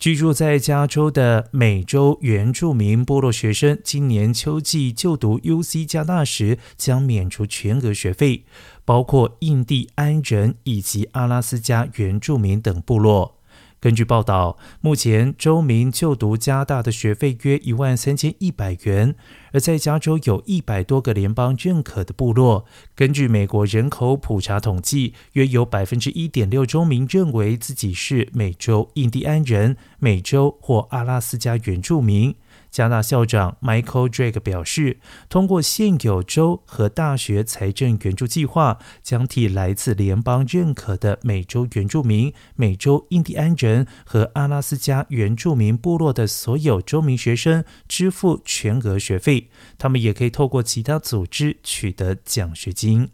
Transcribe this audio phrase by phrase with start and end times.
[0.00, 8.44] 居住在加州的美洲原住民部落学生，今年秋季就读 UC 加大时将免除全额学费，
[8.86, 13.36] 包括印第安人以及阿拉斯加原住民等部落。
[13.78, 19.14] 根据报道，目前州民就读加大的学费约一万三千一百元。
[19.52, 22.64] 而在加州有一百多个联邦认可的部落。
[22.94, 32.34] 根据美国人口普查统计，约有百分之一点六州民认为自己是美洲印第安人、美洲或阿拉斯加原住民。
[32.70, 49.39] 加纳校长 Michael Drake 表示，通过现有州和大学财政援助计划，将替来自联邦认可的美洲原住民、美洲印第安人和阿拉斯加原住民部落的所有州民学生支付全额学费。
[49.78, 53.10] 他们也可以透过其他组织取得奖学金。